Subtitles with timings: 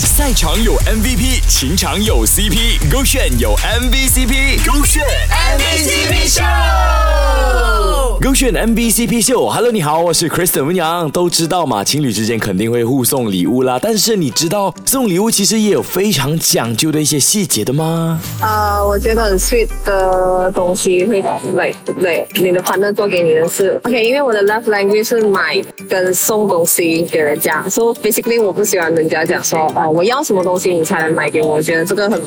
[0.00, 4.43] 赛场有 MVP，情场有 CP，勾选有 MVCp，
[8.34, 11.08] 选 MVCp 秀，Hello，你好，我是 Kristen 温阳。
[11.10, 13.78] 都知道嘛，情侣之间肯定会互送礼物啦。
[13.80, 18.20] 但是你知道送礼物其实也有非常讲究的一些细节的吗？
[18.42, 22.26] 呃，我觉得很 sweet 的东西会对对不对？
[22.34, 32.20] 你的 partner 做给你的是，OK，因为我的 love language 是买跟送东西给人家，so basically 我不喜欢人家讲说哦，我要什么东西你才能买给我，我觉得这个很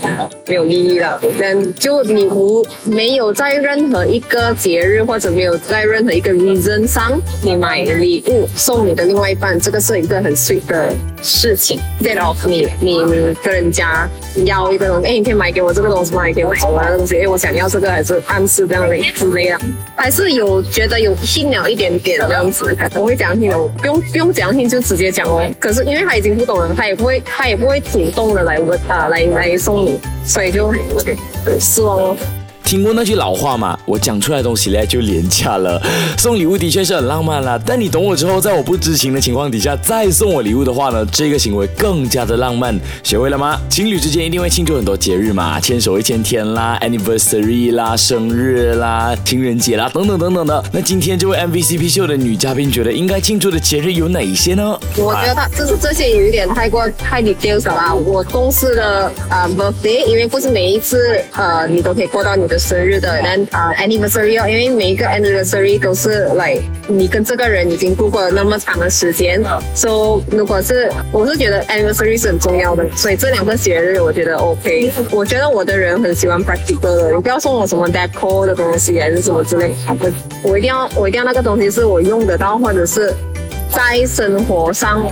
[0.47, 1.19] 没有意义的。
[1.37, 11.79] 但就你无没有在任何一个节日或者没有在任任何一个 reason 上，你买礼物送你的另外一半，这个是一个很 sweet 的事情。
[11.99, 12.99] Instead of 你你
[13.43, 14.07] 跟人家
[14.45, 16.27] 要一个东西，哎，你可以买给我这个东西吗？
[16.27, 17.17] 你可以买什么东西？
[17.19, 19.59] 哎，我想要这个，还是暗示这样的之类的，
[19.95, 22.77] 还是有觉得有信了一点点这样子。
[22.93, 25.43] 我会讲听的，不用不用讲听就直接讲哦。
[25.59, 30.71] 可是因为他已经不懂了，他也不会他也不会主动的来问啊来来送你，所以就
[31.59, 32.17] 失望哦。
[32.67, 33.79] 听过那句老话吗？
[33.85, 35.81] 我讲出来的东西呢就廉价了。
[36.17, 42.77] 送礼物的确是很浪漫啦，但你懂我之后，在我不知情的情况底下再送我礼物的话呢，这个行为更加的浪漫。
[43.03, 43.57] 学会了吗？
[43.69, 50.61] 情侣之间一定会庆祝很多节日嘛，牵手一千天啦，anniversary 啦，生日啦，情人节啦，等等等等的。
[50.73, 54.77] 那今天这位 MVCp 秀的女嘉宾觉得应该庆祝的节日有哪些呢？
[54.97, 57.95] 我觉得就是这些有一点太过太 details 了。
[57.95, 62.56] 我公司的呃 birthday，因为不是每一次呃你都可以过到你的。
[62.57, 66.57] 生日的，但啊 anniversary 哦，因为每一个 anniversary 都是来
[66.87, 69.43] 你跟这个人已经度过了那么长的时间
[69.75, 74.91] ，so 如果是我是觉得 anniversary 是很重要的，所以这两个节日我觉得 OK。
[75.11, 79.75] 我觉得我的人很喜欢 practical 的，你不要送我什么 decor 的东西还是什么之类，
[80.43, 83.13] 我我一定要我一定要那个东西是我用得到，或者是
[83.69, 85.05] 在生活上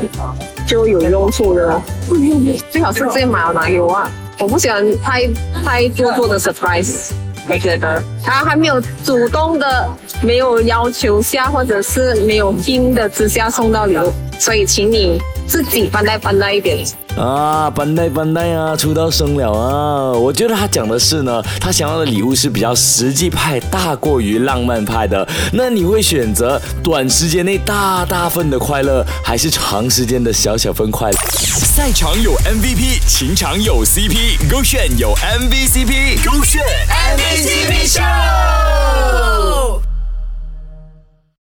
[0.65, 1.81] 就有用处的，
[2.71, 4.11] 最好是自己买了拿给我啊！
[4.39, 5.29] 我不喜欢太
[5.63, 7.11] 太做作的 surprise。
[7.47, 9.89] 我觉得他还没有主动的，
[10.21, 16.85] 没有要求下，或者是没有拼的之下送到礼物，所以请你自己搬带搬带一点。
[17.15, 20.11] 啊，班带班带啊，出道生了啊！
[20.11, 25.25] 我觉得他讲的是呢，他想要的礼物是比较实际派，大过于浪漫派的。
[25.53, 31.17] 那你会选择短时间内大大份的快乐，还是长时间的小小份快乐？
[31.39, 36.61] 赛场有 MVP，情场有 CP，勾选有 MVCp，勾选